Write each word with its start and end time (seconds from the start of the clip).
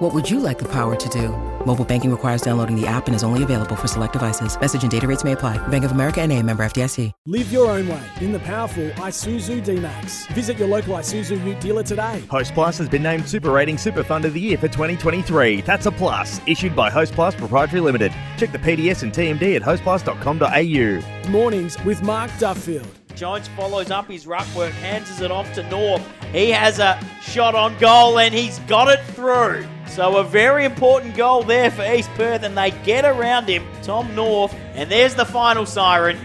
What 0.00 0.14
would 0.14 0.30
you 0.30 0.40
like 0.40 0.58
the 0.58 0.68
power 0.68 0.96
to 0.96 1.08
do? 1.10 1.28
Mobile 1.66 1.84
banking 1.84 2.10
requires 2.10 2.40
downloading 2.40 2.74
the 2.74 2.86
app 2.86 3.06
and 3.06 3.14
is 3.14 3.22
only 3.22 3.42
available 3.42 3.76
for 3.76 3.86
select 3.86 4.14
devices. 4.14 4.58
Message 4.58 4.80
and 4.80 4.90
data 4.90 5.06
rates 5.06 5.24
may 5.24 5.32
apply. 5.32 5.58
Bank 5.68 5.84
of 5.84 5.90
America 5.90 6.22
and 6.22 6.32
a 6.32 6.42
member 6.42 6.62
FDIC. 6.62 7.12
Live 7.26 7.52
your 7.52 7.70
own 7.70 7.86
way 7.86 8.02
in 8.22 8.32
the 8.32 8.38
powerful 8.38 8.88
Isuzu 8.92 9.62
D-Max. 9.62 10.24
Visit 10.28 10.56
your 10.56 10.68
local 10.68 10.94
Isuzu 10.94 11.44
Ute 11.44 11.60
dealer 11.60 11.82
today. 11.82 12.24
Hostplus 12.28 12.78
has 12.78 12.88
been 12.88 13.02
named 13.02 13.28
Super 13.28 13.50
Rating 13.50 13.76
Super 13.76 14.02
Fund 14.02 14.24
of 14.24 14.32
the 14.32 14.40
Year 14.40 14.56
for 14.56 14.68
2023. 14.68 15.60
That's 15.60 15.84
a 15.84 15.92
plus. 15.92 16.40
Issued 16.46 16.74
by 16.74 16.88
Host 16.88 17.12
Plus 17.12 17.34
Proprietary 17.34 17.82
Limited. 17.82 18.14
Check 18.38 18.52
the 18.52 18.58
PDS 18.58 19.02
and 19.02 19.12
TMD 19.12 19.54
at 19.54 19.60
hostplus.com.au. 19.60 21.30
Mornings 21.30 21.84
with 21.84 22.02
Mark 22.02 22.30
Duffield. 22.38 22.88
Jones 23.14 23.48
follows 23.48 23.90
up 23.90 24.08
his 24.08 24.26
ruck 24.26 24.46
work, 24.56 24.72
hands 24.72 25.20
it 25.20 25.30
off 25.30 25.52
to 25.52 25.62
North. 25.64 26.02
He 26.32 26.50
has 26.50 26.78
a 26.78 27.00
shot 27.20 27.54
on 27.54 27.76
goal 27.78 28.18
and 28.18 28.32
he's 28.32 28.58
got 28.60 28.88
it 28.88 29.02
through. 29.14 29.66
So 29.88 30.18
a 30.18 30.24
very 30.24 30.64
important 30.64 31.16
goal 31.16 31.42
there 31.42 31.70
for 31.70 31.84
East 31.84 32.10
Perth 32.10 32.44
and 32.44 32.56
they 32.56 32.70
get 32.70 33.04
around 33.04 33.48
him, 33.48 33.66
Tom 33.82 34.14
North. 34.14 34.54
And 34.74 34.90
there's 34.90 35.14
the 35.16 35.24
final 35.24 35.66
siren. 35.66 36.18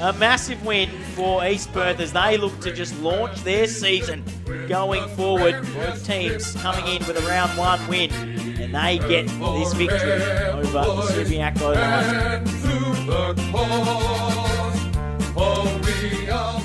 A 0.00 0.12
massive 0.14 0.64
win 0.64 0.88
for 1.14 1.44
East 1.44 1.72
Perth 1.72 2.00
as 2.00 2.12
they 2.12 2.36
look 2.36 2.58
to 2.60 2.72
just 2.72 2.98
launch 3.00 3.44
their 3.44 3.66
season 3.66 4.24
going 4.66 5.06
forward. 5.10 5.62
Both 5.74 6.06
teams 6.06 6.54
coming 6.54 6.86
in 6.86 7.06
with 7.06 7.16
a 7.16 7.28
round 7.28 7.56
one 7.58 7.86
win 7.86 8.10
and 8.12 8.74
they 8.74 8.98
get 9.06 9.26
this 9.26 9.72
victory 9.74 10.12
over 10.52 10.62
the 10.62 10.84
Subiaco 11.12 11.74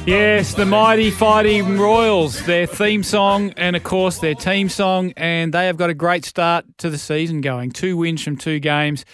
Yes, 0.09 0.55
the 0.55 0.65
mighty 0.65 1.11
fighting 1.11 1.77
Royals, 1.77 2.43
their 2.47 2.65
theme 2.65 3.03
song 3.03 3.53
and 3.55 3.75
of 3.75 3.83
course 3.83 4.17
their 4.17 4.33
team 4.33 4.67
song, 4.67 5.13
and 5.15 5.53
they 5.53 5.67
have 5.67 5.77
got 5.77 5.91
a 5.91 5.93
great 5.93 6.25
start 6.25 6.65
to 6.79 6.89
the 6.89 6.97
season 6.97 7.41
going. 7.41 7.69
Two 7.69 7.95
wins 7.95 8.23
from 8.23 8.35
two 8.35 8.59
games. 8.59 9.05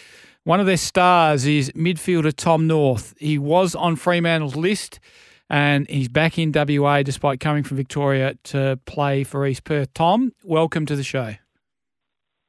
One 0.45 0.61
of 0.61 0.67
their 0.67 0.77
stars 0.77 1.45
is 1.45 1.69
midfielder 1.71 2.33
Tom 2.33 2.65
North. 2.65 3.13
He 3.19 3.37
was 3.37 3.75
on 3.75 3.97
Fremantle's 3.97 4.55
list 4.55 5.01
and 5.49 5.85
he's 5.89 6.07
back 6.07 6.39
in 6.39 6.53
WA 6.55 7.03
despite 7.03 7.41
coming 7.41 7.63
from 7.63 7.75
Victoria 7.75 8.35
to 8.45 8.79
play 8.85 9.25
for 9.25 9.45
East 9.45 9.65
Perth. 9.65 9.93
Tom, 9.93 10.31
welcome 10.45 10.85
to 10.85 10.95
the 10.95 11.03
show. 11.03 11.35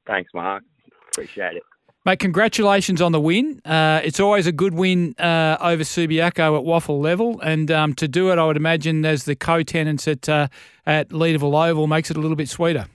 Thanks, 0.06 0.30
Mark. 0.32 0.62
Appreciate 1.08 1.56
it. 1.56 1.64
Mate, 2.06 2.20
congratulations 2.20 3.02
on 3.02 3.10
the 3.10 3.18
win. 3.18 3.60
Uh, 3.64 4.00
it's 4.04 4.20
always 4.20 4.46
a 4.46 4.52
good 4.52 4.74
win 4.74 5.16
uh, 5.18 5.56
over 5.60 5.82
Subiaco 5.82 6.56
at 6.56 6.64
WAFL 6.64 7.00
level, 7.00 7.40
and 7.40 7.68
um, 7.72 7.94
to 7.94 8.06
do 8.06 8.30
it, 8.30 8.38
I 8.38 8.46
would 8.46 8.56
imagine 8.56 9.04
as 9.04 9.24
the 9.24 9.34
co-tenants 9.34 10.06
at 10.06 10.28
uh, 10.28 10.46
at 10.86 11.08
Leederville 11.08 11.68
Oval 11.68 11.88
makes 11.88 12.08
it 12.08 12.16
a 12.16 12.20
little 12.20 12.36
bit 12.36 12.48
sweeter. 12.48 12.86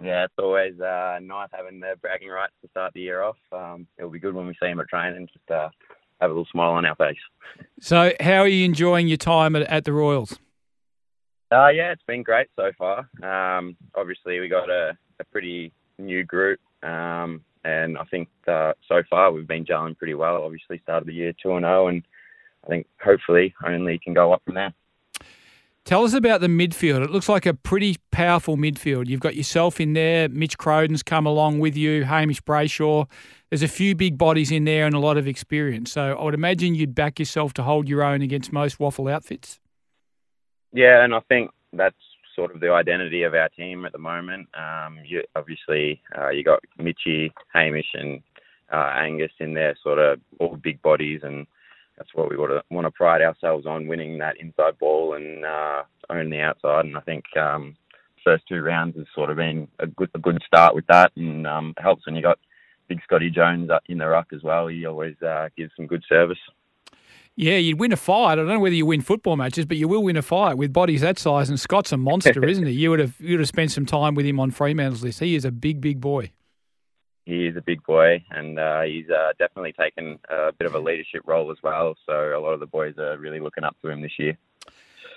Yeah, 0.00 0.22
it's 0.22 0.34
always 0.38 0.78
uh, 0.78 1.18
nice 1.20 1.48
having 1.52 1.80
the 1.80 1.96
bragging 2.00 2.28
rights 2.28 2.52
to 2.62 2.68
start 2.70 2.92
the 2.94 3.00
year 3.00 3.22
off. 3.22 3.38
Um, 3.50 3.88
it'll 3.98 4.08
be 4.08 4.20
good 4.20 4.36
when 4.36 4.46
we 4.46 4.54
see 4.62 4.68
him 4.68 4.78
at 4.78 4.86
training, 4.88 5.26
just 5.26 5.50
uh, 5.50 5.70
have 6.20 6.30
a 6.30 6.32
little 6.32 6.46
smile 6.52 6.74
on 6.74 6.86
our 6.86 6.94
face. 6.94 7.18
So, 7.80 8.12
how 8.20 8.38
are 8.38 8.46
you 8.46 8.64
enjoying 8.64 9.08
your 9.08 9.16
time 9.16 9.56
at, 9.56 9.62
at 9.62 9.84
the 9.84 9.92
Royals? 9.92 10.38
Uh, 11.50 11.70
yeah, 11.70 11.90
it's 11.90 12.04
been 12.06 12.22
great 12.22 12.46
so 12.54 12.70
far. 12.78 12.98
Um, 13.20 13.76
obviously, 13.96 14.38
we 14.38 14.46
got 14.46 14.70
a, 14.70 14.96
a 15.18 15.24
pretty 15.24 15.72
new 15.98 16.22
group. 16.22 16.60
Um, 16.84 17.42
and 17.66 17.98
I 17.98 18.04
think 18.04 18.28
uh, 18.46 18.72
so 18.88 19.02
far 19.10 19.32
we've 19.32 19.46
been 19.46 19.64
gelling 19.64 19.98
pretty 19.98 20.14
well. 20.14 20.42
Obviously, 20.42 20.78
started 20.84 21.08
the 21.08 21.12
year 21.12 21.32
two 21.42 21.52
and 21.54 21.64
zero, 21.64 21.88
and 21.88 22.02
I 22.64 22.68
think 22.68 22.86
hopefully 23.02 23.54
only 23.64 23.98
can 23.98 24.14
go 24.14 24.32
up 24.32 24.42
from 24.44 24.54
there. 24.54 24.72
Tell 25.84 26.02
us 26.02 26.14
about 26.14 26.40
the 26.40 26.48
midfield. 26.48 27.04
It 27.04 27.10
looks 27.10 27.28
like 27.28 27.46
a 27.46 27.54
pretty 27.54 27.96
powerful 28.10 28.56
midfield. 28.56 29.06
You've 29.06 29.20
got 29.20 29.36
yourself 29.36 29.80
in 29.80 29.92
there. 29.92 30.28
Mitch 30.28 30.58
Crowden's 30.58 31.04
come 31.04 31.26
along 31.26 31.60
with 31.60 31.76
you. 31.76 32.04
Hamish 32.04 32.42
Brayshaw. 32.42 33.08
There's 33.50 33.62
a 33.62 33.68
few 33.68 33.94
big 33.94 34.18
bodies 34.18 34.50
in 34.50 34.64
there 34.64 34.86
and 34.86 34.96
a 34.96 34.98
lot 34.98 35.16
of 35.16 35.28
experience. 35.28 35.92
So 35.92 36.16
I 36.18 36.24
would 36.24 36.34
imagine 36.34 36.74
you'd 36.74 36.96
back 36.96 37.20
yourself 37.20 37.54
to 37.54 37.62
hold 37.62 37.88
your 37.88 38.02
own 38.02 38.20
against 38.20 38.52
most 38.52 38.78
WAFL 38.80 39.12
outfits. 39.12 39.60
Yeah, 40.72 41.04
and 41.04 41.14
I 41.14 41.20
think 41.28 41.52
that's 41.72 41.94
sort 42.36 42.54
of 42.54 42.60
the 42.60 42.70
identity 42.70 43.24
of 43.24 43.34
our 43.34 43.48
team 43.48 43.84
at 43.84 43.92
the 43.92 43.98
moment. 43.98 44.46
Um, 44.54 44.98
you, 45.04 45.22
obviously, 45.34 46.00
uh, 46.16 46.28
you 46.28 46.44
got 46.44 46.60
Mitchy, 46.78 47.32
Hamish, 47.52 47.88
and 47.94 48.22
uh, 48.72 48.92
Angus 48.94 49.32
in 49.40 49.54
there, 49.54 49.76
sort 49.82 49.98
of 49.98 50.20
all 50.38 50.56
big 50.56 50.80
bodies, 50.82 51.20
and 51.24 51.46
that's 51.96 52.14
what 52.14 52.30
we 52.30 52.36
want 52.36 52.52
to 52.52 52.62
want 52.70 52.86
to 52.86 52.90
pride 52.90 53.22
ourselves 53.22 53.66
on, 53.66 53.88
winning 53.88 54.18
that 54.18 54.36
inside 54.38 54.78
ball 54.78 55.14
and 55.14 55.44
uh, 55.44 55.82
own 56.10 56.30
the 56.30 56.40
outside. 56.40 56.84
And 56.84 56.96
I 56.96 57.00
think 57.00 57.24
um, 57.36 57.76
first 58.22 58.44
two 58.48 58.60
rounds 58.60 58.96
has 58.96 59.06
sort 59.14 59.30
of 59.30 59.36
been 59.36 59.66
a 59.78 59.86
good 59.86 60.10
a 60.14 60.18
good 60.18 60.40
start 60.46 60.74
with 60.74 60.86
that, 60.88 61.12
and 61.16 61.46
um, 61.46 61.74
helps 61.78 62.06
when 62.06 62.14
you 62.14 62.22
got 62.22 62.38
big 62.88 63.00
Scotty 63.02 63.30
Jones 63.30 63.70
in 63.88 63.98
the 63.98 64.06
ruck 64.06 64.28
as 64.32 64.42
well. 64.42 64.68
He 64.68 64.86
always 64.86 65.20
uh, 65.22 65.48
gives 65.56 65.72
some 65.76 65.86
good 65.86 66.04
service. 66.08 66.38
Yeah, 67.36 67.58
you'd 67.58 67.78
win 67.78 67.92
a 67.92 67.96
fight. 67.96 68.32
I 68.32 68.34
don't 68.36 68.48
know 68.48 68.58
whether 68.58 68.74
you 68.74 68.86
win 68.86 69.02
football 69.02 69.36
matches, 69.36 69.66
but 69.66 69.76
you 69.76 69.88
will 69.88 70.02
win 70.02 70.16
a 70.16 70.22
fight 70.22 70.56
with 70.56 70.72
bodies 70.72 71.02
that 71.02 71.18
size. 71.18 71.50
And 71.50 71.60
Scott's 71.60 71.92
a 71.92 71.98
monster, 71.98 72.42
isn't 72.48 72.66
he? 72.66 72.72
You 72.72 72.90
would 72.90 72.98
have 72.98 73.14
you 73.20 73.32
would 73.32 73.40
have 73.40 73.48
spent 73.48 73.72
some 73.72 73.84
time 73.84 74.14
with 74.14 74.24
him 74.24 74.40
on 74.40 74.50
Fremantle's 74.50 75.02
list. 75.02 75.20
He 75.20 75.34
is 75.34 75.44
a 75.44 75.52
big, 75.52 75.82
big 75.82 76.00
boy. 76.00 76.32
He 77.26 77.46
is 77.46 77.56
a 77.56 77.60
big 77.60 77.82
boy, 77.82 78.24
and 78.30 78.58
uh, 78.58 78.82
he's 78.82 79.10
uh, 79.10 79.32
definitely 79.38 79.74
taken 79.78 80.18
a 80.30 80.52
bit 80.52 80.66
of 80.66 80.74
a 80.74 80.78
leadership 80.78 81.22
role 81.26 81.50
as 81.50 81.58
well. 81.62 81.94
So 82.06 82.12
a 82.12 82.40
lot 82.40 82.52
of 82.52 82.60
the 82.60 82.66
boys 82.66 82.94
are 82.98 83.18
really 83.18 83.40
looking 83.40 83.64
up 83.64 83.76
to 83.82 83.90
him 83.90 84.00
this 84.00 84.12
year. 84.18 84.38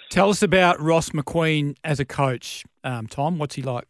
Tell 0.10 0.30
us 0.30 0.42
about 0.42 0.82
Ross 0.82 1.12
McQueen 1.12 1.78
as 1.84 2.00
a 2.00 2.06
coach, 2.06 2.66
um, 2.84 3.06
Tom. 3.06 3.38
What's 3.38 3.56
he 3.56 3.62
like? 3.62 3.88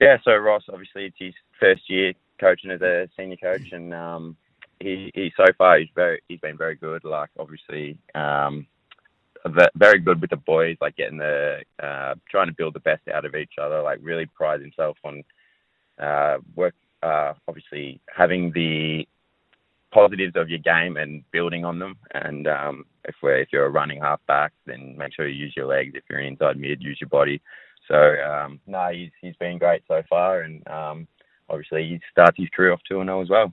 Yeah, 0.00 0.16
so 0.24 0.34
Ross, 0.36 0.64
obviously, 0.72 1.04
it's 1.04 1.16
his 1.18 1.34
first 1.60 1.82
year 1.88 2.14
coaching 2.40 2.70
as 2.70 2.80
a 2.80 3.08
senior 3.14 3.36
coach, 3.36 3.72
and 3.72 3.92
um, 3.92 4.36
he, 4.80 5.10
he 5.14 5.32
so 5.36 5.44
far 5.56 5.78
he's 5.78 5.88
very 5.94 6.22
he's 6.28 6.40
been 6.40 6.56
very 6.56 6.74
good. 6.76 7.04
Like 7.04 7.30
obviously, 7.38 7.98
um, 8.14 8.66
very 9.76 9.98
good 9.98 10.20
with 10.20 10.30
the 10.30 10.36
boys, 10.36 10.76
like 10.80 10.96
getting 10.96 11.18
the 11.18 11.62
uh, 11.82 12.14
trying 12.30 12.48
to 12.48 12.54
build 12.54 12.74
the 12.74 12.80
best 12.80 13.02
out 13.12 13.24
of 13.24 13.34
each 13.34 13.54
other. 13.60 13.82
Like 13.82 13.98
really 14.02 14.26
prides 14.26 14.62
himself 14.62 14.96
on 15.04 15.24
uh, 15.98 16.38
work. 16.54 16.74
Uh, 17.02 17.34
obviously, 17.46 18.00
having 18.14 18.52
the 18.52 19.06
positives 19.92 20.36
of 20.36 20.50
your 20.50 20.58
game 20.58 20.96
and 20.96 21.22
building 21.30 21.64
on 21.64 21.78
them. 21.78 21.96
And 22.12 22.46
um, 22.46 22.84
if 23.04 23.14
we're 23.22 23.38
if 23.38 23.48
you're 23.52 23.66
a 23.66 23.70
running 23.70 24.00
half 24.00 24.20
back, 24.26 24.52
then 24.66 24.96
make 24.96 25.14
sure 25.14 25.26
you 25.26 25.44
use 25.44 25.54
your 25.56 25.66
legs. 25.66 25.92
If 25.94 26.04
you're 26.08 26.18
an 26.18 26.26
inside 26.26 26.58
mid, 26.58 26.82
use 26.82 26.98
your 27.00 27.08
body. 27.08 27.40
So 27.88 27.94
um, 27.94 28.60
no, 28.66 28.88
he's 28.92 29.10
he's 29.20 29.36
been 29.36 29.58
great 29.58 29.82
so 29.88 30.02
far, 30.08 30.42
and 30.42 30.66
um, 30.68 31.08
obviously 31.48 31.88
he 31.88 32.00
starts 32.10 32.36
his 32.36 32.48
career 32.54 32.72
off 32.72 32.80
two 32.88 33.00
and 33.00 33.08
zero 33.08 33.22
as 33.22 33.30
well. 33.30 33.52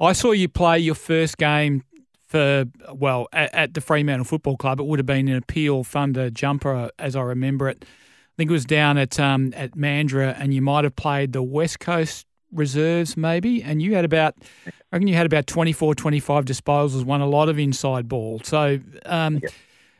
I 0.00 0.12
saw 0.12 0.32
you 0.32 0.48
play 0.48 0.78
your 0.78 0.94
first 0.94 1.38
game 1.38 1.84
for 2.26 2.64
well 2.92 3.28
at, 3.32 3.54
at, 3.54 3.74
the 3.74 3.80
Fremantle 3.80 4.24
Football 4.24 4.56
Club. 4.56 4.80
It 4.80 4.86
would 4.86 4.98
have 4.98 5.06
been 5.06 5.28
an 5.28 5.42
Peel 5.42 5.84
Thunder 5.84 6.30
jumper, 6.30 6.90
as 6.98 7.14
I 7.14 7.22
remember 7.22 7.68
it. 7.68 7.84
I 7.84 8.34
think 8.36 8.50
it 8.50 8.52
was 8.52 8.64
down 8.64 8.98
at 8.98 9.20
um, 9.20 9.52
at 9.54 9.72
Mandurah, 9.72 10.36
and 10.38 10.52
you 10.52 10.60
might 10.60 10.84
have 10.84 10.96
played 10.96 11.32
the 11.32 11.42
West 11.42 11.78
Coast 11.78 12.26
reserves 12.50 13.16
maybe, 13.16 13.62
and 13.62 13.80
you 13.80 13.94
had 13.94 14.04
about 14.04 14.34
I 14.66 14.72
reckon 14.92 15.08
you 15.08 15.14
had 15.14 15.26
about 15.26 15.46
24, 15.46 15.94
25 15.94 16.44
disposals, 16.44 17.04
won 17.04 17.20
a 17.20 17.26
lot 17.26 17.48
of 17.48 17.58
inside 17.58 18.08
ball. 18.08 18.40
So. 18.42 18.80
Um, 19.06 19.40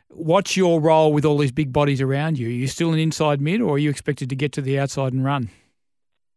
What's 0.09 0.55
your 0.55 0.79
role 0.79 1.11
with 1.11 1.25
all 1.25 1.37
these 1.37 1.51
big 1.51 1.73
bodies 1.73 1.99
around 1.99 2.39
you? 2.39 2.47
Are 2.47 2.51
you 2.51 2.67
still 2.67 2.93
an 2.93 2.99
inside 2.99 3.41
mid, 3.41 3.59
or 3.59 3.75
are 3.75 3.77
you 3.77 3.89
expected 3.89 4.29
to 4.29 4.35
get 4.35 4.53
to 4.53 4.61
the 4.61 4.79
outside 4.79 5.11
and 5.11 5.25
run? 5.25 5.49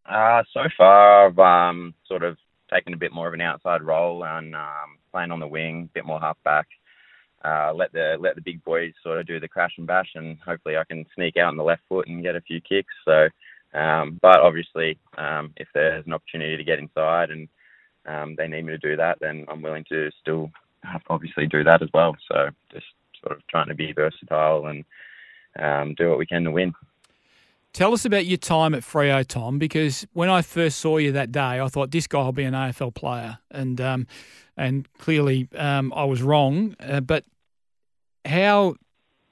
Uh, 0.04 0.42
so 0.52 0.62
far, 0.76 1.28
I've 1.28 1.38
um, 1.38 1.94
sort 2.08 2.24
of 2.24 2.38
taking 2.72 2.92
a 2.92 2.98
bit 2.98 3.12
more 3.12 3.28
of 3.28 3.34
an 3.34 3.40
outside 3.40 3.82
role 3.82 4.24
and 4.24 4.54
um, 4.54 4.98
playing 5.12 5.30
on 5.30 5.40
the 5.40 5.46
wing, 5.46 5.88
a 5.90 5.94
bit 5.94 6.06
more 6.06 6.20
halfback. 6.20 6.66
Uh, 7.44 7.72
let 7.72 7.92
the 7.92 8.16
let 8.18 8.34
the 8.34 8.40
big 8.40 8.62
boys 8.64 8.92
sort 9.02 9.18
of 9.18 9.26
do 9.26 9.38
the 9.38 9.48
crash 9.48 9.72
and 9.78 9.86
bash, 9.86 10.10
and 10.14 10.38
hopefully 10.44 10.76
I 10.76 10.84
can 10.84 11.04
sneak 11.14 11.36
out 11.36 11.48
on 11.48 11.56
the 11.56 11.62
left 11.62 11.82
foot 11.88 12.08
and 12.08 12.22
get 12.22 12.34
a 12.34 12.40
few 12.40 12.60
kicks. 12.60 12.92
So, 13.04 13.28
um, 13.78 14.18
but 14.20 14.40
obviously, 14.40 14.98
um, 15.16 15.52
if 15.56 15.68
there's 15.72 16.04
an 16.06 16.12
opportunity 16.12 16.56
to 16.56 16.64
get 16.64 16.80
inside 16.80 17.30
and 17.30 17.48
um, 18.06 18.34
they 18.36 18.48
need 18.48 18.64
me 18.64 18.72
to 18.72 18.78
do 18.78 18.96
that, 18.96 19.18
then 19.20 19.46
I'm 19.48 19.62
willing 19.62 19.84
to 19.88 20.10
still 20.20 20.50
obviously 21.08 21.46
do 21.46 21.62
that 21.62 21.82
as 21.82 21.88
well. 21.94 22.16
So, 22.30 22.48
just 22.72 22.86
sort 23.22 23.36
of 23.36 23.46
trying 23.46 23.68
to 23.68 23.74
be 23.74 23.92
versatile 23.92 24.66
and 24.66 24.84
um, 25.60 25.94
do 25.94 26.08
what 26.08 26.18
we 26.18 26.26
can 26.26 26.44
to 26.44 26.50
win. 26.50 26.72
Tell 27.74 27.92
us 27.92 28.04
about 28.04 28.26
your 28.26 28.38
time 28.38 28.74
at 28.74 28.82
Freo, 28.82 29.26
Tom, 29.26 29.58
because 29.58 30.06
when 30.12 30.28
I 30.28 30.42
first 30.42 30.78
saw 30.78 30.96
you 30.96 31.12
that 31.12 31.30
day, 31.30 31.60
I 31.60 31.68
thought 31.68 31.90
this 31.90 32.06
guy 32.06 32.22
will 32.22 32.32
be 32.32 32.44
an 32.44 32.54
AFL 32.54 32.94
player, 32.94 33.38
and 33.50 33.80
um, 33.80 34.06
and 34.56 34.90
clearly 34.98 35.48
um, 35.54 35.92
I 35.94 36.04
was 36.04 36.22
wrong. 36.22 36.74
Uh, 36.80 37.00
but 37.00 37.24
how 38.24 38.74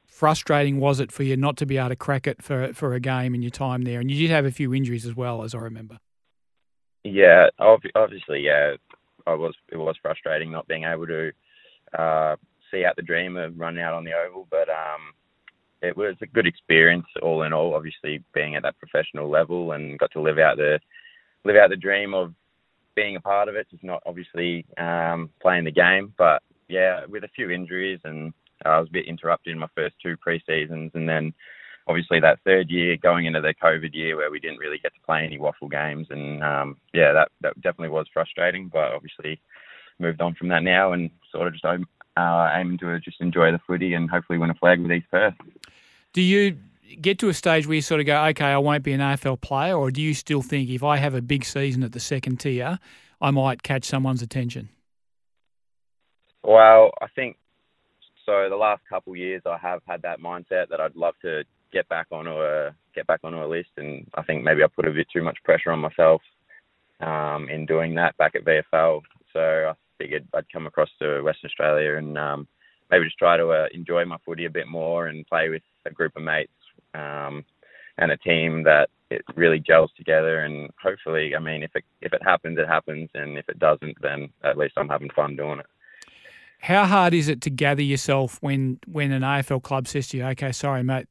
frustrating 0.06 0.80
was 0.80 1.00
it 1.00 1.10
for 1.10 1.22
you 1.22 1.36
not 1.36 1.56
to 1.58 1.66
be 1.66 1.76
able 1.76 1.88
to 1.88 1.96
crack 1.96 2.26
it 2.26 2.42
for 2.42 2.72
for 2.72 2.94
a 2.94 3.00
game 3.00 3.34
in 3.34 3.42
your 3.42 3.50
time 3.50 3.82
there? 3.82 4.00
And 4.00 4.10
you 4.10 4.18
did 4.18 4.32
have 4.32 4.44
a 4.44 4.52
few 4.52 4.74
injuries 4.74 5.06
as 5.06 5.16
well, 5.16 5.42
as 5.42 5.54
I 5.54 5.58
remember. 5.58 5.98
Yeah, 7.04 7.48
obviously, 7.58 8.40
yeah, 8.40 8.74
I 9.26 9.34
was. 9.34 9.54
It 9.72 9.76
was 9.76 9.96
frustrating 10.02 10.50
not 10.50 10.68
being 10.68 10.84
able 10.84 11.06
to 11.06 11.32
uh, 11.98 12.36
see 12.70 12.84
out 12.84 12.96
the 12.96 13.02
dream 13.02 13.36
of 13.36 13.58
running 13.58 13.82
out 13.82 13.94
on 13.94 14.04
the 14.04 14.12
oval, 14.12 14.46
but 14.50 14.68
um, 14.68 15.14
it 15.82 15.96
was 15.96 16.16
a 16.22 16.26
good 16.26 16.46
experience 16.46 17.06
all 17.22 17.42
in 17.42 17.52
all. 17.52 17.74
Obviously, 17.74 18.22
being 18.34 18.56
at 18.56 18.62
that 18.62 18.78
professional 18.78 19.28
level 19.28 19.72
and 19.72 19.98
got 19.98 20.10
to 20.12 20.20
live 20.20 20.38
out 20.38 20.56
the 20.56 20.78
live 21.44 21.56
out 21.56 21.70
the 21.70 21.76
dream 21.76 22.14
of 22.14 22.34
being 22.94 23.16
a 23.16 23.20
part 23.20 23.48
of 23.48 23.56
it. 23.56 23.68
Just 23.70 23.84
not 23.84 24.02
obviously 24.06 24.64
um, 24.78 25.30
playing 25.40 25.64
the 25.64 25.70
game, 25.70 26.14
but 26.16 26.42
yeah, 26.68 27.04
with 27.06 27.24
a 27.24 27.28
few 27.28 27.50
injuries 27.50 28.00
and 28.04 28.32
I 28.64 28.80
was 28.80 28.88
a 28.88 28.92
bit 28.92 29.06
interrupted 29.06 29.52
in 29.52 29.58
my 29.58 29.68
first 29.74 29.96
two 30.02 30.16
pre-seasons, 30.16 30.92
and 30.94 31.08
then 31.08 31.34
obviously 31.86 32.20
that 32.20 32.40
third 32.44 32.70
year 32.70 32.96
going 32.96 33.26
into 33.26 33.40
the 33.40 33.54
COVID 33.62 33.94
year 33.94 34.16
where 34.16 34.30
we 34.30 34.40
didn't 34.40 34.58
really 34.58 34.78
get 34.78 34.94
to 34.94 35.00
play 35.06 35.24
any 35.24 35.38
WAFL 35.38 35.70
games, 35.70 36.06
and 36.10 36.42
um, 36.42 36.76
yeah, 36.94 37.12
that 37.12 37.28
that 37.42 37.54
definitely 37.60 37.90
was 37.90 38.06
frustrating. 38.12 38.68
But 38.68 38.92
obviously 38.92 39.40
moved 39.98 40.20
on 40.20 40.34
from 40.34 40.48
that 40.48 40.62
now 40.62 40.92
and 40.92 41.10
sort 41.32 41.46
of 41.46 41.52
just 41.54 41.64
uh, 42.16 42.50
aiming 42.54 42.78
to 42.78 42.98
just 43.00 43.20
enjoy 43.20 43.52
the 43.52 43.60
footy 43.66 43.94
and 43.94 44.10
hopefully 44.10 44.38
win 44.38 44.50
a 44.50 44.54
flag 44.54 44.80
with 44.80 44.92
East 44.92 45.06
Perth. 45.10 45.34
Do 46.12 46.22
you 46.22 46.56
get 47.00 47.18
to 47.18 47.28
a 47.28 47.34
stage 47.34 47.66
where 47.66 47.74
you 47.74 47.82
sort 47.82 48.00
of 48.00 48.06
go, 48.06 48.24
okay, 48.26 48.46
I 48.46 48.58
won't 48.58 48.82
be 48.82 48.92
an 48.92 49.00
AFL 49.00 49.40
player, 49.40 49.76
or 49.76 49.90
do 49.90 50.00
you 50.00 50.14
still 50.14 50.42
think 50.42 50.70
if 50.70 50.82
I 50.82 50.96
have 50.96 51.14
a 51.14 51.22
big 51.22 51.44
season 51.44 51.82
at 51.82 51.92
the 51.92 52.00
second 52.00 52.40
tier, 52.40 52.78
I 53.20 53.30
might 53.30 53.62
catch 53.62 53.84
someone's 53.84 54.22
attention? 54.22 54.68
Well, 56.42 56.92
I 57.00 57.06
think 57.14 57.36
so. 58.24 58.46
The 58.48 58.56
last 58.56 58.82
couple 58.88 59.12
of 59.12 59.18
years, 59.18 59.42
I 59.46 59.58
have 59.58 59.80
had 59.86 60.02
that 60.02 60.20
mindset 60.20 60.68
that 60.70 60.80
I'd 60.80 60.94
love 60.94 61.14
to 61.22 61.42
get 61.72 61.88
back 61.88 62.06
onto 62.12 62.30
a 62.30 62.70
get 62.94 63.06
back 63.06 63.20
onto 63.24 63.42
a 63.42 63.46
list, 63.46 63.70
and 63.76 64.06
I 64.14 64.22
think 64.22 64.44
maybe 64.44 64.62
I 64.62 64.68
put 64.68 64.86
a 64.86 64.92
bit 64.92 65.08
too 65.12 65.22
much 65.22 65.36
pressure 65.44 65.72
on 65.72 65.80
myself 65.80 66.22
um, 67.00 67.48
in 67.50 67.66
doing 67.66 67.94
that 67.96 68.16
back 68.16 68.34
at 68.36 68.44
VFL. 68.44 69.02
So 69.32 69.40
I 69.40 69.72
figured 69.98 70.26
I'd 70.34 70.52
come 70.52 70.66
across 70.66 70.88
to 71.00 71.22
Western 71.22 71.48
Australia 71.48 71.96
and 71.96 72.16
um, 72.18 72.48
maybe 72.90 73.04
just 73.04 73.18
try 73.18 73.36
to 73.36 73.48
uh, 73.48 73.66
enjoy 73.72 74.04
my 74.04 74.16
footy 74.24 74.44
a 74.44 74.50
bit 74.50 74.68
more 74.68 75.06
and 75.06 75.26
play 75.26 75.48
with 75.48 75.62
a 75.84 75.90
group 75.90 76.16
of 76.16 76.22
mates 76.22 76.52
um, 76.94 77.44
and 77.98 78.10
a 78.10 78.16
team 78.18 78.62
that 78.64 78.88
it 79.10 79.22
really 79.34 79.60
gels 79.60 79.90
together. 79.96 80.40
And 80.40 80.70
hopefully, 80.82 81.34
I 81.36 81.38
mean, 81.38 81.62
if 81.62 81.70
it 81.74 81.84
if 82.00 82.12
it 82.12 82.22
happens, 82.22 82.58
it 82.58 82.68
happens, 82.68 83.08
and 83.14 83.38
if 83.38 83.48
it 83.48 83.58
doesn't, 83.58 83.96
then 84.00 84.28
at 84.44 84.58
least 84.58 84.74
I'm 84.76 84.88
having 84.88 85.10
fun 85.10 85.36
doing 85.36 85.60
it. 85.60 85.66
How 86.58 86.84
hard 86.84 87.14
is 87.14 87.28
it 87.28 87.40
to 87.42 87.50
gather 87.50 87.82
yourself 87.82 88.38
when 88.40 88.80
when 88.86 89.12
an 89.12 89.22
AFL 89.22 89.62
club 89.62 89.86
says 89.86 90.08
to 90.08 90.18
you, 90.18 90.24
"Okay, 90.26 90.52
sorry, 90.52 90.82
mate, 90.82 91.06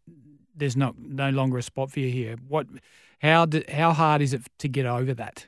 there's 0.55 0.75
not 0.75 0.97
no 0.97 1.29
longer 1.29 1.57
a 1.57 1.63
spot 1.63 1.91
for 1.91 1.99
you 1.99 2.11
here"? 2.11 2.35
What, 2.47 2.67
how 3.19 3.45
do, 3.45 3.63
how 3.69 3.93
hard 3.93 4.21
is 4.21 4.33
it 4.33 4.41
to 4.59 4.67
get 4.67 4.85
over 4.85 5.13
that? 5.13 5.47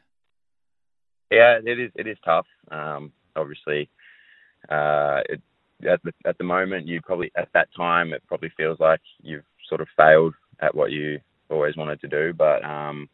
Yeah, 1.32 1.60
it 1.64 1.80
is. 1.80 1.92
It 1.96 2.08
is 2.08 2.18
tough. 2.24 2.46
Um, 2.72 3.12
obviously, 3.38 3.90
uh, 4.70 5.22
it, 5.30 5.42
at 5.88 6.02
the 6.04 6.14
at 6.26 6.38
the 6.38 6.44
moment, 6.44 6.88
you 6.88 7.02
probably 7.02 7.32
at 7.38 7.50
that 7.54 7.70
time 7.76 8.14
it 8.14 8.24
probably 8.28 8.52
feels 8.58 8.80
like 8.80 9.02
you've 9.22 9.46
sort 9.70 9.82
of 9.82 9.88
failed 9.98 10.34
at 10.62 10.76
what 10.76 10.92
you 10.92 11.20
always 11.50 11.78
wanted 11.78 12.02
to 12.02 12.08
do. 12.08 12.34
But 12.34 12.64
um, 12.66 13.10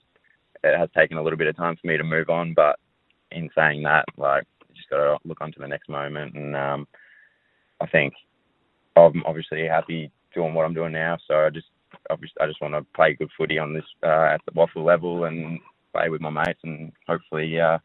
it 0.63 0.77
has 0.77 0.89
taken 0.95 1.17
a 1.17 1.23
little 1.23 1.37
bit 1.37 1.47
of 1.47 1.57
time 1.57 1.77
for 1.81 1.87
me 1.87 1.97
to 1.97 2.03
move 2.03 2.29
on. 2.29 2.53
But 2.53 2.77
in 3.31 3.49
saying 3.55 3.83
that, 3.83 4.05
like, 4.17 4.45
just 4.75 4.89
got 4.89 4.97
to 4.97 5.17
look 5.25 5.41
on 5.41 5.51
to 5.53 5.59
the 5.59 5.67
next 5.67 5.89
moment. 5.89 6.35
And 6.35 6.55
um, 6.55 6.87
I 7.81 7.87
think 7.87 8.13
I'm 8.95 9.23
obviously 9.25 9.67
happy 9.67 10.11
doing 10.33 10.53
what 10.53 10.65
I'm 10.65 10.73
doing 10.73 10.93
now. 10.93 11.17
So 11.27 11.35
I 11.35 11.49
just 11.49 11.67
obviously 12.09 12.37
I 12.41 12.47
just 12.47 12.61
want 12.61 12.73
to 12.73 12.85
play 12.95 13.13
good 13.15 13.29
footy 13.37 13.59
on 13.59 13.73
this 13.73 13.85
uh, 14.03 14.35
at 14.35 14.41
the 14.45 14.51
WAFL 14.51 14.85
level 14.85 15.25
and 15.25 15.59
play 15.93 16.09
with 16.09 16.21
my 16.21 16.29
mates 16.29 16.59
and 16.63 16.91
hopefully, 17.07 17.59
uh, 17.59 17.77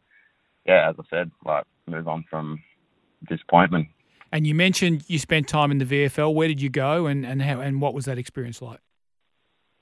yeah, 0.65 0.89
as 0.89 0.95
I 0.99 1.03
said, 1.09 1.31
like 1.45 1.65
move 1.89 2.07
on 2.07 2.25
from 2.29 2.61
disappointment. 3.27 3.87
And 4.31 4.45
you 4.45 4.53
mentioned 4.53 5.03
you 5.07 5.17
spent 5.17 5.47
time 5.47 5.71
in 5.71 5.79
the 5.79 5.85
VFL. 5.85 6.33
Where 6.33 6.47
did 6.47 6.61
you 6.61 6.69
go, 6.69 7.07
and, 7.07 7.25
and 7.25 7.41
how 7.41 7.59
and 7.61 7.81
what 7.81 7.93
was 7.93 8.05
that 8.05 8.17
experience 8.17 8.61
like? 8.61 8.79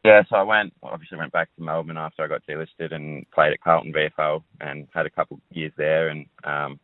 Yeah, 0.06 0.24
so 0.30 0.38
I 0.38 0.44
went 0.44 0.74
obviously 0.83 1.18
went 1.18 1.33
back 1.33 1.54
to 1.56 1.62
Melbourne 1.62 1.98
after 1.98 2.24
I 2.24 2.27
got 2.27 2.42
delisted 2.48 2.94
and 2.94 3.30
played 3.31 3.51
at 3.51 3.59
Carlton 3.62 3.92
VFL 3.92 4.42
and 4.62 4.88
had 4.94 5.06
a 5.06 5.09
couple 5.09 5.39
years 5.51 5.74
there 5.75 6.07
and 6.07 6.25
um, 6.45 6.80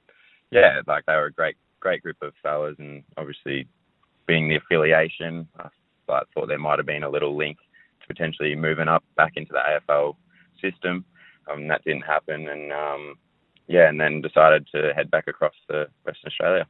yeah, 0.51 0.81
like 0.87 1.05
they 1.05 1.13
were 1.13 1.27
a 1.27 1.31
great 1.31 1.55
great 1.79 2.03
group 2.03 2.17
of 2.21 2.33
fellas 2.43 2.75
and 2.79 3.01
obviously 3.15 3.65
being 4.27 4.49
the 4.49 4.57
affiliation, 4.57 5.47
I, 5.57 5.69
I 6.09 6.21
thought 6.33 6.47
there 6.47 6.59
might 6.59 6.79
have 6.79 6.85
been 6.85 7.03
a 7.03 7.09
little 7.09 7.37
link 7.37 7.57
to 8.01 8.07
potentially 8.07 8.55
moving 8.55 8.89
up 8.89 9.03
back 9.15 9.33
into 9.37 9.53
the 9.53 9.79
AFL 9.89 10.15
system. 10.61 11.05
Um, 11.49 11.67
that 11.69 11.83
didn't 11.85 12.01
happen 12.01 12.49
and 12.49 12.73
um, 12.73 13.15
yeah, 13.67 13.89
and 13.89 13.99
then 13.99 14.21
decided 14.21 14.67
to 14.73 14.93
head 14.95 15.09
back 15.09 15.27
across 15.27 15.53
to 15.69 15.87
Western 16.05 16.27
Australia. 16.27 16.67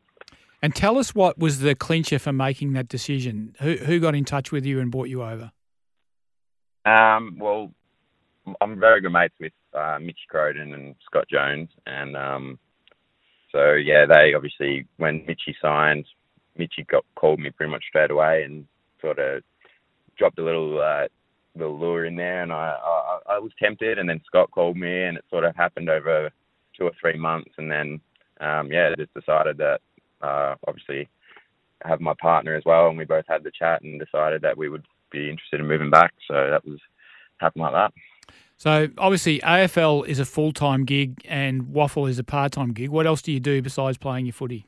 And 0.61 0.73
tell 0.73 0.97
us 0.97 1.13
what 1.13 1.37
was 1.37 1.59
the 1.59 1.75
clincher 1.75 2.19
for 2.19 2.31
making 2.31 2.73
that 2.73 2.87
decision? 2.87 3.55
Who 3.59 3.75
who 3.75 3.99
got 3.99 4.15
in 4.15 4.23
touch 4.23 4.51
with 4.51 4.65
you 4.65 4.79
and 4.79 4.91
brought 4.91 5.09
you 5.09 5.23
over? 5.23 5.51
Um, 6.85 7.37
well, 7.39 7.73
I'm 8.61 8.79
very 8.79 9.01
good 9.01 9.11
mates 9.11 9.35
with 9.39 9.53
uh, 9.73 9.97
Mitch 10.01 10.19
Crowden 10.29 10.73
and 10.73 10.95
Scott 11.05 11.25
Jones, 11.29 11.69
and 11.85 12.15
um, 12.15 12.59
so 13.51 13.73
yeah, 13.73 14.05
they 14.05 14.33
obviously 14.33 14.87
when 14.97 15.25
Mitchy 15.25 15.55
signed, 15.61 16.05
Mitchy 16.57 16.85
got 16.89 17.05
called 17.15 17.39
me 17.39 17.51
pretty 17.51 17.71
much 17.71 17.83
straight 17.89 18.11
away 18.11 18.43
and 18.43 18.65
sort 19.01 19.19
of 19.19 19.43
dropped 20.17 20.39
a 20.39 20.43
little 20.45 20.81
uh, 20.81 21.07
little 21.55 21.77
lure 21.77 22.05
in 22.05 22.15
there, 22.15 22.41
and 22.41 22.53
I, 22.53 22.77
I 22.81 23.19
I 23.35 23.39
was 23.39 23.51
tempted, 23.61 23.99
and 23.99 24.07
then 24.07 24.21
Scott 24.25 24.51
called 24.51 24.77
me, 24.77 25.03
and 25.03 25.17
it 25.17 25.25
sort 25.29 25.43
of 25.43 25.55
happened 25.55 25.89
over 25.89 26.31
two 26.77 26.85
or 26.85 26.91
three 26.99 27.17
months, 27.17 27.51
and 27.57 27.71
then 27.71 27.99
um, 28.39 28.71
yeah, 28.71 28.93
just 28.97 29.13
decided 29.13 29.57
that 29.57 29.81
uh, 30.21 30.55
obviously 30.67 31.09
have 31.83 32.01
my 32.01 32.13
partner 32.21 32.55
as 32.55 32.63
well, 32.65 32.87
and 32.87 32.97
we 32.97 33.05
both 33.05 33.25
had 33.27 33.43
the 33.43 33.51
chat 33.51 33.81
and 33.81 33.99
decided 33.99 34.41
that 34.41 34.57
we 34.57 34.69
would 34.69 34.85
be 35.11 35.29
interested 35.29 35.59
in 35.59 35.67
moving 35.67 35.89
back. 35.89 36.13
So 36.27 36.49
that 36.49 36.65
was 36.65 36.79
happened 37.39 37.63
like 37.63 37.73
that. 37.73 37.93
So 38.57 38.87
obviously 38.97 39.39
AFL 39.39 40.07
is 40.07 40.19
a 40.19 40.25
full 40.25 40.53
time 40.53 40.85
gig 40.85 41.21
and 41.25 41.63
WAFL 41.63 42.09
is 42.09 42.19
a 42.19 42.23
part 42.23 42.53
time 42.53 42.71
gig. 42.71 42.89
What 42.89 43.05
else 43.05 43.21
do 43.21 43.31
you 43.31 43.39
do 43.39 43.61
besides 43.61 43.97
playing 43.97 44.25
your 44.25 44.33
footy? 44.33 44.67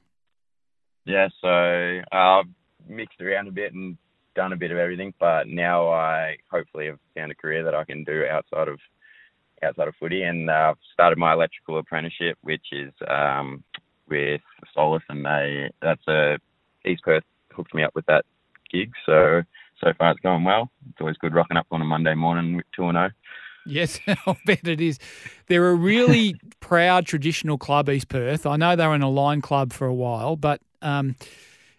Yeah, 1.06 1.30
so 1.40 2.01
uh, 2.12 2.16
I've 2.16 2.46
mixed 2.88 3.22
around 3.22 3.48
a 3.48 3.51
bit 3.51 3.74
and 3.74 3.98
done 4.36 4.53
a 4.53 4.58
bit 4.58 4.72
of 4.72 4.77
everything, 4.77 5.13
but 5.20 5.48
now 5.48 5.88
I 5.89 6.38
hopefully 6.51 6.88
have 6.88 7.00
found 7.15 7.32
a 7.32 7.36
career 7.36 7.63
that 7.63 7.75
I 7.75 7.86
can 7.86 8.03
do 8.03 8.25
outside 8.30 8.68
of 8.68 8.80
outside 9.65 9.88
of 9.88 9.95
footy, 10.00 10.24
and 10.24 10.50
uh, 10.50 10.72
I've 10.72 10.77
started 10.93 11.17
my 11.17 11.34
electrical 11.34 11.77
apprenticeship, 11.77 12.38
which 12.41 12.65
is 12.72 12.93
um, 13.07 13.63
with 14.07 14.41
Solus, 14.74 15.03
and 15.10 15.25
they 15.25 15.69
that's 15.81 16.07
a 16.07 16.38
East 16.86 17.03
Perth 17.03 17.24
hooked 17.51 17.74
me 17.74 17.84
up 17.84 17.95
with 17.95 18.05
that 18.05 18.25
gig, 18.72 18.91
so 19.05 19.41
so 19.84 19.91
far 19.98 20.12
it's 20.12 20.19
going 20.22 20.43
well. 20.43 20.69
It's 20.89 21.01
always 21.01 21.17
good 21.17 21.34
rocking 21.34 21.57
up 21.57 21.67
on 21.72 21.81
a 21.81 21.86
Monday 21.86 22.15
morning 22.15 22.55
with 22.57 22.65
2 22.75 22.91
0. 22.91 23.10
Yes, 23.65 24.00
I'll 24.25 24.38
bet 24.45 24.67
it 24.67 24.79
is. 24.79 25.00
They're 25.48 25.69
a 25.69 25.75
really 25.75 26.36
proud 26.60 27.05
traditional 27.05 27.57
club, 27.57 27.89
East 27.89 28.10
Perth. 28.10 28.45
I 28.45 28.55
know 28.57 28.75
they 28.75 28.88
were 28.88 28.95
in 28.95 29.01
a 29.01 29.10
line 29.10 29.41
club 29.41 29.74
for 29.74 29.88
a 29.88 29.93
while, 29.93 30.36
but 30.36 30.62
um, 30.81 31.15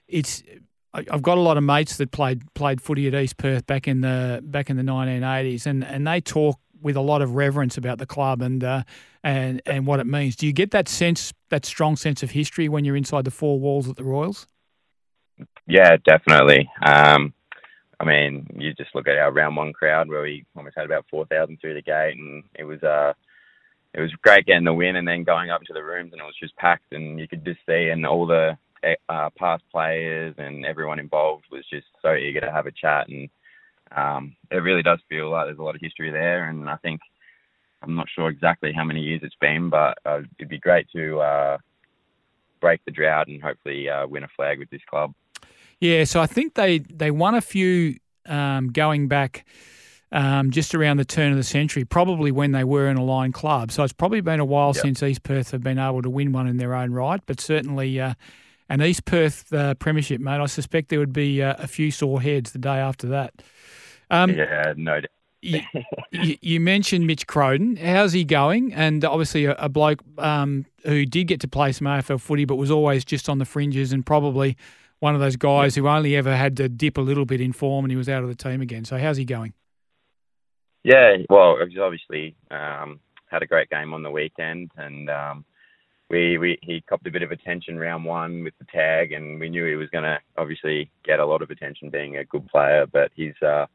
it's 0.08 0.42
I've 0.94 1.22
got 1.22 1.36
a 1.36 1.42
lot 1.42 1.56
of 1.56 1.64
mates 1.64 1.98
that 1.98 2.10
played 2.10 2.42
played 2.54 2.80
footy 2.80 3.06
at 3.06 3.14
East 3.14 3.36
Perth 3.36 3.66
back 3.66 3.86
in 3.86 4.00
the 4.00 4.40
back 4.42 4.70
in 4.70 4.76
the 4.76 4.82
1980s, 4.82 5.66
and, 5.66 5.84
and 5.84 6.06
they 6.06 6.20
talk 6.20 6.58
with 6.86 6.94
a 6.94 7.00
lot 7.00 7.20
of 7.20 7.34
reverence 7.34 7.76
about 7.76 7.98
the 7.98 8.06
club 8.06 8.40
and 8.40 8.62
uh, 8.62 8.84
and 9.24 9.60
and 9.66 9.88
what 9.88 9.98
it 9.98 10.06
means. 10.06 10.36
Do 10.36 10.46
you 10.46 10.52
get 10.52 10.70
that 10.70 10.88
sense, 10.88 11.34
that 11.50 11.66
strong 11.66 11.96
sense 11.96 12.22
of 12.22 12.30
history 12.30 12.68
when 12.68 12.84
you're 12.84 12.94
inside 12.94 13.24
the 13.24 13.32
four 13.32 13.58
walls 13.58 13.88
at 13.88 13.96
the 13.96 14.04
Royals? 14.04 14.46
Yeah, 15.66 15.96
definitely. 16.04 16.70
Um, 16.80 17.34
I 17.98 18.04
mean, 18.04 18.46
you 18.56 18.72
just 18.74 18.94
look 18.94 19.08
at 19.08 19.18
our 19.18 19.32
round 19.32 19.56
one 19.56 19.72
crowd 19.72 20.08
where 20.08 20.22
we 20.22 20.46
almost 20.56 20.76
had 20.76 20.86
about 20.86 21.06
four 21.10 21.26
thousand 21.26 21.60
through 21.60 21.74
the 21.74 21.82
gate, 21.82 22.16
and 22.16 22.44
it 22.54 22.62
was 22.62 22.80
uh, 22.84 23.14
it 23.92 24.00
was 24.00 24.12
great 24.22 24.46
getting 24.46 24.64
the 24.64 24.72
win, 24.72 24.94
and 24.94 25.08
then 25.08 25.24
going 25.24 25.50
up 25.50 25.62
into 25.62 25.72
the 25.72 25.82
rooms, 25.82 26.12
and 26.12 26.20
it 26.20 26.24
was 26.24 26.38
just 26.40 26.56
packed, 26.56 26.92
and 26.92 27.18
you 27.18 27.26
could 27.26 27.44
just 27.44 27.58
see, 27.66 27.88
and 27.88 28.06
all 28.06 28.28
the 28.28 28.56
uh, 29.08 29.28
past 29.36 29.64
players 29.72 30.36
and 30.38 30.64
everyone 30.64 31.00
involved 31.00 31.46
was 31.50 31.64
just 31.68 31.86
so 32.00 32.14
eager 32.14 32.40
to 32.40 32.52
have 32.52 32.66
a 32.66 32.70
chat, 32.70 33.08
and 33.08 33.28
um, 33.94 34.36
it 34.50 34.56
really 34.56 34.82
does 34.82 34.98
feel 35.08 35.30
like 35.30 35.46
there's 35.46 35.58
a 35.58 35.62
lot 35.62 35.74
of 35.74 35.80
history 35.80 36.10
there, 36.10 36.48
and 36.48 36.68
I 36.68 36.76
think 36.76 37.00
I'm 37.82 37.94
not 37.94 38.08
sure 38.14 38.28
exactly 38.28 38.72
how 38.72 38.84
many 38.84 39.00
years 39.00 39.20
it's 39.22 39.36
been, 39.40 39.70
but 39.70 39.98
uh, 40.04 40.20
it'd 40.38 40.48
be 40.48 40.58
great 40.58 40.86
to 40.94 41.20
uh, 41.20 41.58
break 42.60 42.80
the 42.84 42.90
drought 42.90 43.28
and 43.28 43.42
hopefully 43.42 43.88
uh, 43.88 44.06
win 44.06 44.24
a 44.24 44.28
flag 44.36 44.58
with 44.58 44.70
this 44.70 44.80
club. 44.88 45.12
Yeah, 45.80 46.04
so 46.04 46.20
I 46.20 46.26
think 46.26 46.54
they 46.54 46.78
they 46.78 47.10
won 47.10 47.34
a 47.34 47.40
few 47.40 47.96
um, 48.24 48.72
going 48.72 49.08
back 49.08 49.44
um, 50.12 50.50
just 50.50 50.74
around 50.74 50.96
the 50.96 51.04
turn 51.04 51.32
of 51.32 51.36
the 51.36 51.44
century, 51.44 51.84
probably 51.84 52.30
when 52.32 52.52
they 52.52 52.64
were 52.64 52.88
an 52.88 52.96
aligned 52.96 53.34
club. 53.34 53.72
So 53.72 53.82
it's 53.84 53.92
probably 53.92 54.20
been 54.20 54.40
a 54.40 54.44
while 54.44 54.72
Yep. 54.74 54.82
since 54.82 55.02
East 55.02 55.22
Perth 55.22 55.50
have 55.50 55.62
been 55.62 55.78
able 55.78 56.02
to 56.02 56.10
win 56.10 56.32
one 56.32 56.46
in 56.46 56.56
their 56.56 56.74
own 56.74 56.92
right, 56.92 57.20
but 57.26 57.40
certainly 57.40 58.00
uh, 58.00 58.14
an 58.68 58.82
East 58.82 59.04
Perth 59.04 59.52
uh, 59.52 59.74
premiership, 59.74 60.20
mate. 60.20 60.40
I 60.40 60.46
suspect 60.46 60.88
there 60.88 60.98
would 60.98 61.12
be 61.12 61.42
uh, 61.42 61.54
a 61.58 61.66
few 61.66 61.90
sore 61.90 62.20
heads 62.22 62.52
the 62.52 62.58
day 62.58 62.78
after 62.78 63.06
that. 63.08 63.34
Um, 64.10 64.30
yeah, 64.30 64.74
no 64.76 65.00
doubt. 65.00 65.10
you, 65.42 66.36
you, 66.40 66.60
mentioned 66.60 67.06
Mitch 67.06 67.26
Crowden. 67.26 67.76
How's 67.76 68.12
he 68.12 68.24
going? 68.24 68.72
And 68.72 69.04
obviously, 69.04 69.44
a, 69.44 69.54
a 69.54 69.68
bloke 69.68 70.02
um, 70.18 70.66
who 70.84 71.04
did 71.04 71.24
get 71.28 71.40
to 71.40 71.48
play 71.48 71.72
some 71.72 71.86
AFL 71.86 72.20
footy, 72.20 72.44
but 72.44 72.56
was 72.56 72.70
always 72.70 73.04
just 73.04 73.28
on 73.28 73.38
the 73.38 73.44
fringes, 73.44 73.92
and 73.92 74.04
probably 74.04 74.56
one 74.98 75.14
of 75.14 75.20
those 75.20 75.36
guys 75.36 75.74
who 75.74 75.88
only 75.88 76.16
ever 76.16 76.34
had 76.34 76.56
to 76.56 76.68
dip 76.68 76.96
a 76.96 77.00
little 77.00 77.26
bit 77.26 77.40
in 77.40 77.52
form, 77.52 77.84
and 77.84 77.92
he 77.92 77.96
was 77.96 78.08
out 78.08 78.22
of 78.22 78.28
the 78.28 78.34
team 78.34 78.60
again. 78.60 78.84
So, 78.84 78.98
how's 78.98 79.18
he 79.18 79.24
going? 79.24 79.52
Yeah, 80.82 81.16
well, 81.28 81.58
he's 81.68 81.78
obviously 81.78 82.36
um, 82.50 83.00
had 83.26 83.42
a 83.42 83.46
great 83.46 83.68
game 83.70 83.92
on 83.92 84.02
the 84.02 84.10
weekend, 84.10 84.70
and 84.76 85.10
um, 85.10 85.44
we, 86.08 86.38
we 86.38 86.58
he 86.62 86.80
copped 86.88 87.06
a 87.06 87.10
bit 87.10 87.22
of 87.22 87.32
attention 87.32 87.78
round 87.78 88.04
one 88.04 88.44
with 88.44 88.54
the 88.58 88.66
tag, 88.66 89.12
and 89.12 89.40
we 89.40 89.48
knew 89.48 89.66
he 89.66 89.74
was 89.74 89.90
going 89.90 90.04
to 90.04 90.18
obviously 90.38 90.90
get 91.04 91.20
a 91.20 91.26
lot 91.26 91.42
of 91.42 91.50
attention 91.50 91.90
being 91.90 92.16
a 92.16 92.24
good 92.24 92.46
player, 92.46 92.86
but 92.86 93.10
he's 93.14 93.34
uh, 93.42 93.66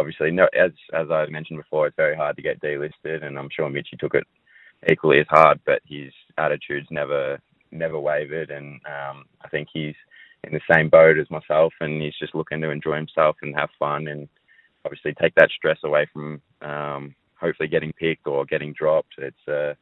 obviously 0.00 0.30
no 0.30 0.48
as 0.58 0.72
as 0.92 1.10
I 1.10 1.26
mentioned 1.26 1.58
before, 1.58 1.86
it's 1.86 1.96
very 1.96 2.16
hard 2.16 2.36
to 2.36 2.42
get 2.42 2.60
delisted, 2.60 3.24
and 3.24 3.38
I'm 3.38 3.50
sure 3.50 3.68
Mitchy 3.68 3.96
took 3.98 4.14
it 4.14 4.26
equally 4.90 5.20
as 5.20 5.26
hard, 5.28 5.60
but 5.66 5.82
his 5.86 6.12
attitude's 6.38 6.88
never 6.90 7.38
never 7.70 8.00
wavered, 8.00 8.50
and 8.50 8.80
um, 8.86 9.24
I 9.42 9.48
think 9.48 9.68
he's 9.72 9.94
in 10.44 10.52
the 10.52 10.60
same 10.74 10.88
boat 10.88 11.18
as 11.18 11.30
myself, 11.30 11.72
and 11.80 12.00
he's 12.00 12.18
just 12.18 12.34
looking 12.34 12.60
to 12.62 12.70
enjoy 12.70 12.96
himself 12.96 13.36
and 13.42 13.54
have 13.54 13.68
fun, 13.78 14.08
and 14.08 14.28
obviously 14.84 15.14
take 15.14 15.34
that 15.34 15.50
stress 15.50 15.78
away 15.84 16.06
from 16.12 16.40
um, 16.62 17.14
hopefully 17.38 17.68
getting 17.68 17.92
picked 17.92 18.26
or 18.26 18.44
getting 18.46 18.72
dropped. 18.72 19.14
It's 19.18 19.48
uh, 19.48 19.74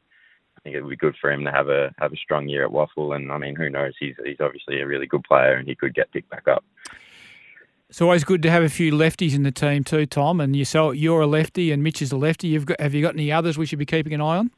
I 0.57 0.61
think 0.61 0.75
it 0.75 0.81
would 0.81 0.89
be 0.89 0.97
good 0.97 1.15
for 1.21 1.31
him 1.31 1.45
to 1.45 1.51
have 1.51 1.69
a 1.69 1.93
have 1.99 2.11
a 2.11 2.17
strong 2.17 2.49
year 2.49 2.65
at 2.65 2.71
WAFL, 2.71 3.15
and 3.15 3.31
I 3.31 3.37
mean, 3.37 3.55
who 3.55 3.69
knows? 3.69 3.93
He's 3.99 4.15
he's 4.25 4.41
obviously 4.41 4.81
a 4.81 4.87
really 4.87 5.07
good 5.07 5.23
player, 5.23 5.55
and 5.55 5.67
he 5.67 5.75
could 5.75 5.95
get 5.95 6.11
picked 6.11 6.29
back 6.29 6.47
up. 6.47 6.65
It's 7.89 8.01
always 8.01 8.23
good 8.23 8.43
to 8.43 8.51
have 8.51 8.61
a 8.61 8.69
few 8.69 8.91
lefties 8.91 9.33
in 9.33 9.41
the 9.41 9.51
team 9.51 9.83
too, 9.83 10.05
Tom. 10.05 10.39
And 10.39 10.55
yourself, 10.55 10.95
you're 10.95 11.21
a 11.21 11.27
lefty, 11.27 11.71
and 11.71 11.81
Mitch 11.81 12.03
is 12.03 12.11
a 12.11 12.17
lefty. 12.17 12.49
You've 12.49 12.67
got, 12.67 12.79
have 12.79 12.93
you 12.93 13.01
got 13.01 13.15
any 13.15 13.31
others 13.31 13.57
we 13.57 13.65
should 13.65 13.79
be 13.79 13.85
keeping 13.85 14.13
an 14.13 14.21
eye 14.21 14.37
on? 14.37 14.51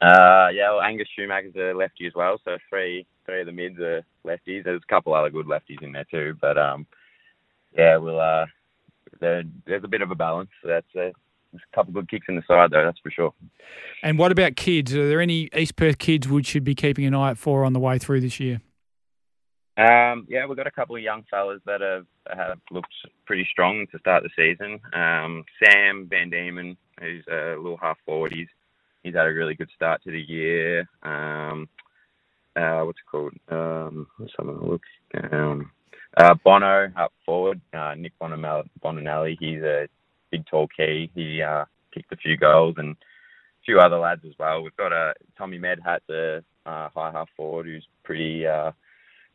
Uh, 0.00 0.48
yeah, 0.52 0.70
well, 0.70 0.82
Angus 0.82 1.08
Schumacher's 1.16 1.54
a 1.54 1.72
lefty 1.76 2.06
as 2.06 2.12
well, 2.14 2.40
so 2.44 2.58
three 2.68 3.06
three 3.24 3.40
of 3.40 3.46
the 3.46 3.52
mids 3.52 3.78
are 3.78 4.04
lefties. 4.26 4.64
There's 4.64 4.82
a 4.82 4.92
couple 4.92 5.14
other 5.14 5.30
good 5.30 5.46
lefties 5.46 5.82
in 5.82 5.92
there 5.92 6.04
too, 6.10 6.36
but 6.40 6.58
um, 6.58 6.86
yeah, 7.78 7.96
we'll 7.96 8.20
uh, 8.20 8.46
there, 9.20 9.44
there's 9.66 9.84
a 9.84 9.88
bit 9.88 10.02
of 10.02 10.10
a 10.10 10.16
balance. 10.16 10.50
That's 10.64 10.86
uh, 10.96 11.14
there's 11.52 11.62
a 11.72 11.76
couple 11.76 11.92
good 11.92 12.10
kicks 12.10 12.26
in 12.28 12.34
the 12.34 12.42
side 12.48 12.72
though, 12.72 12.84
that's 12.84 12.98
for 12.98 13.12
sure. 13.12 13.32
And 14.02 14.18
what 14.18 14.32
about 14.32 14.56
kids? 14.56 14.92
Are 14.92 15.08
there 15.08 15.20
any 15.20 15.48
East 15.56 15.76
Perth 15.76 15.98
kids 15.98 16.28
we 16.28 16.42
should 16.42 16.64
be 16.64 16.74
keeping 16.74 17.06
an 17.06 17.14
eye 17.14 17.30
out 17.30 17.38
for 17.38 17.64
on 17.64 17.72
the 17.72 17.80
way 17.80 17.98
through 17.98 18.20
this 18.20 18.40
year? 18.40 18.60
Um, 19.76 20.26
yeah, 20.28 20.46
we've 20.46 20.56
got 20.56 20.68
a 20.68 20.72
couple 20.72 20.94
of 20.94 21.02
young 21.02 21.24
fellas 21.28 21.60
that 21.66 21.80
have, 21.80 22.06
have 22.36 22.58
looked 22.70 22.92
pretty 23.26 23.46
strong 23.50 23.86
to 23.90 23.98
start 23.98 24.22
the 24.22 24.30
season. 24.36 24.78
Um, 24.92 25.44
Sam 25.62 26.06
Van 26.08 26.30
Diemen, 26.30 26.76
who's 27.00 27.24
a 27.28 27.56
little 27.56 27.78
half 27.80 27.98
forward, 28.06 28.32
he's 28.32 28.48
he's 29.02 29.14
had 29.14 29.26
a 29.26 29.32
really 29.32 29.54
good 29.54 29.70
start 29.74 30.02
to 30.04 30.12
the 30.12 30.20
year. 30.20 30.88
Um, 31.02 31.68
uh, 32.56 32.82
what's 32.82 33.00
it 33.00 33.10
called? 33.10 33.34
Um, 33.48 34.06
a 34.20 34.42
look. 34.42 34.82
Um, 35.32 35.72
uh, 36.16 36.34
Bono 36.44 36.92
up 36.96 37.12
forward, 37.26 37.60
uh, 37.72 37.94
Nick 37.96 38.12
Bonamel- 38.20 38.68
Bonanelli. 38.82 39.36
He's 39.40 39.62
a 39.62 39.88
big 40.30 40.46
tall 40.46 40.68
key. 40.68 41.10
He 41.16 41.42
uh, 41.42 41.64
kicked 41.92 42.12
a 42.12 42.16
few 42.16 42.36
goals 42.36 42.76
and 42.78 42.92
a 42.92 43.64
few 43.64 43.80
other 43.80 43.98
lads 43.98 44.22
as 44.24 44.34
well. 44.38 44.62
We've 44.62 44.76
got 44.76 44.92
a 44.92 45.14
Tommy 45.36 45.58
Medhat's 45.58 46.08
a 46.10 46.44
uh, 46.64 46.88
high 46.94 47.10
half 47.10 47.28
forward 47.36 47.66
who's 47.66 47.86
pretty 48.04 48.46
uh, 48.46 48.70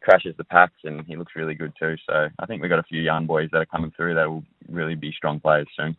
crashes 0.02 0.36
the 0.38 0.44
packs 0.44 0.80
and 0.84 1.06
he 1.06 1.16
looks 1.16 1.34
really 1.36 1.56
good 1.56 1.74
too. 1.80 1.96
So 2.08 2.30
I 2.40 2.46
think 2.46 2.62
we've 2.62 2.70
got 2.70 2.80
a 2.80 2.84
few 2.84 3.02
young 3.02 3.26
boys 3.26 3.50
that 3.52 3.60
are 3.60 3.66
coming 3.66 3.92
through 3.96 4.16
that 4.16 4.30
will 4.30 4.44
really 4.68 4.96
be 4.96 5.12
strong 5.12 5.40
players 5.40 5.68
soon. 5.76 5.96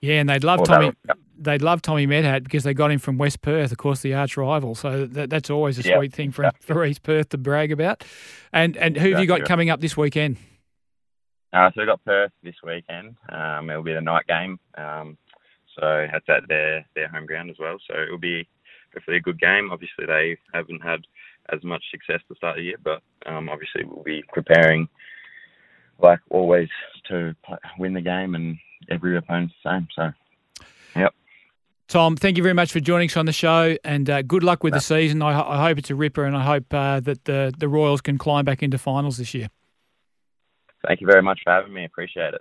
Yeah, 0.00 0.20
and 0.20 0.28
they'd 0.28 0.44
love 0.44 0.60
Or 0.60 0.66
Tommy. 0.66 0.92
They'd 1.38 1.62
love 1.62 1.82
Tommy 1.82 2.06
Medhat 2.06 2.44
because 2.44 2.62
they 2.62 2.74
got 2.74 2.90
him 2.90 2.98
from 2.98 3.16
West 3.16 3.40
Perth, 3.40 3.72
of 3.72 3.78
course, 3.78 4.00
the 4.02 4.14
arch 4.14 4.36
rival. 4.36 4.74
So 4.74 5.06
that, 5.06 5.30
that's 5.30 5.50
always 5.50 5.78
a 5.78 5.88
Yeah, 5.88 5.96
sweet 5.96 6.12
thing 6.12 6.30
for 6.30 6.50
for 6.60 6.84
East 6.84 7.02
Perth 7.02 7.30
to 7.30 7.38
brag 7.38 7.72
about. 7.72 8.04
And 8.52 8.76
and 8.76 8.96
who 8.96 9.10
have 9.12 9.20
you 9.20 9.26
got 9.26 9.44
coming 9.44 9.70
up 9.70 9.80
this 9.80 9.96
weekend? 9.96 10.36
Uh, 11.52 11.70
so 11.70 11.80
we've 11.80 11.86
got 11.86 12.04
Perth 12.04 12.32
this 12.42 12.56
weekend. 12.62 13.16
Um, 13.30 13.70
it'll 13.70 13.82
be 13.82 13.94
the 13.94 14.00
night 14.00 14.26
game. 14.26 14.58
Um, 14.76 15.16
so 15.78 16.06
that's 16.12 16.28
at 16.28 16.48
their, 16.48 16.84
their 16.94 17.08
home 17.08 17.26
ground 17.26 17.50
as 17.50 17.56
well. 17.58 17.78
So 17.88 18.00
it'll 18.02 18.18
be 18.18 18.46
hopefully 18.92 19.16
a 19.18 19.20
good 19.20 19.40
game. 19.40 19.70
Obviously 19.72 20.06
they 20.06 20.36
haven't 20.52 20.82
had 20.82 21.06
as 21.52 21.62
much 21.64 21.82
success 21.90 22.20
to 22.28 22.34
start 22.36 22.56
the 22.56 22.62
year, 22.62 22.76
but 22.82 23.02
um, 23.26 23.48
obviously 23.48 23.84
we'll 23.84 24.02
be 24.02 24.22
preparing 24.32 24.88
like 26.00 26.20
always 26.30 26.68
to 27.08 27.34
play, 27.44 27.58
win 27.78 27.92
the 27.92 28.00
game 28.00 28.34
and 28.34 28.56
every 28.90 29.16
opponent's 29.16 29.54
the 29.62 29.70
same. 29.70 29.88
So 29.94 30.12
yep. 30.96 31.14
Tom, 31.88 32.16
thank 32.16 32.36
you 32.36 32.42
very 32.42 32.54
much 32.54 32.72
for 32.72 32.80
joining 32.80 33.08
us 33.08 33.16
on 33.16 33.26
the 33.26 33.32
show, 33.32 33.76
and 33.84 34.08
uh, 34.08 34.22
good 34.22 34.42
luck 34.42 34.64
with 34.64 34.72
the 34.72 34.80
season. 34.80 35.22
I, 35.22 35.38
I 35.38 35.68
hope 35.68 35.78
it's 35.78 35.90
a 35.90 35.94
ripper, 35.94 36.24
and 36.24 36.36
I 36.36 36.42
hope 36.42 36.72
uh, 36.72 37.00
that 37.00 37.24
the 37.24 37.52
the 37.56 37.68
Royals 37.68 38.00
can 38.00 38.16
climb 38.16 38.44
back 38.44 38.62
into 38.62 38.78
finals 38.78 39.18
this 39.18 39.34
year. 39.34 39.48
thank 40.86 41.00
you 41.00 41.06
very 41.06 41.22
much 41.22 41.40
for 41.44 41.52
having 41.52 41.72
me. 41.72 41.84
Appreciate 41.84 42.34
it. 42.34 42.40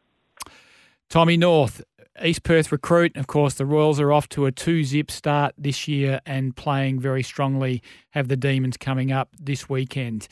Tommy 1.10 1.38
North, 1.38 1.83
East 2.24 2.43
Perth 2.43 2.72
recruit. 2.72 3.15
Of 3.17 3.27
course, 3.27 3.55
the 3.55 3.65
Royals 3.65 4.00
are 4.00 4.12
off 4.12 4.29
to 4.29 4.45
a 4.45 4.51
two 4.51 4.83
zip 4.83 5.10
start 5.10 5.53
this 5.57 5.88
year 5.88 6.22
and 6.25 6.55
playing 6.55 7.00
very 7.00 7.24
strongly. 7.24 7.81
Have 8.12 8.27
the 8.27 8.38
Demons 8.38 8.77
coming 8.77 9.12
up 9.12 9.29
this 9.39 9.67
weekend. 9.69 10.27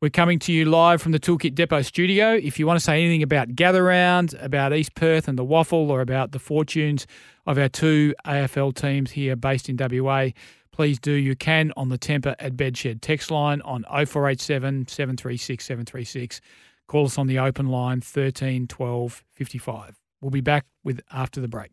We're 0.00 0.08
coming 0.08 0.38
to 0.40 0.52
you 0.52 0.64
live 0.64 1.02
from 1.02 1.12
the 1.12 1.20
Toolkit 1.20 1.54
Depot 1.54 1.82
studio. 1.82 2.32
If 2.32 2.58
you 2.58 2.66
want 2.66 2.78
to 2.78 2.84
say 2.84 3.02
anything 3.02 3.22
about 3.22 3.54
Gather 3.54 3.84
Round, 3.84 4.32
about 4.40 4.72
East 4.72 4.94
Perth 4.94 5.28
and 5.28 5.38
the 5.38 5.44
WAFL, 5.44 5.90
or 5.90 6.00
about 6.00 6.32
the 6.32 6.38
fortunes 6.38 7.06
of 7.46 7.58
our 7.58 7.68
two 7.68 8.14
AFL 8.24 8.74
teams 8.74 9.10
here 9.10 9.36
based 9.36 9.68
in 9.68 9.76
WA, 9.76 10.28
please 10.72 10.98
do. 10.98 11.12
You 11.12 11.36
can 11.36 11.72
on 11.76 11.90
the 11.90 11.98
Tempur 11.98 12.34
at 12.38 12.56
Bedshed 12.56 13.02
text 13.02 13.30
line 13.30 13.60
on 13.60 13.82
0487 13.82 14.88
736 14.88 15.64
736. 15.64 16.40
Call 16.88 17.04
us 17.04 17.18
on 17.18 17.26
the 17.26 17.38
open 17.38 17.66
line 17.66 18.00
13 18.00 18.66
12 18.66 19.22
55. 19.34 19.99
We'll 20.20 20.30
be 20.30 20.40
back 20.40 20.66
with 20.84 21.00
after 21.10 21.40
the 21.40 21.48
break. 21.48 21.72